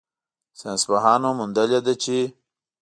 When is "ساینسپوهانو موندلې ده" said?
0.59-1.93